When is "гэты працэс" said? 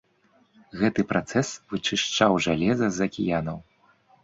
0.79-1.51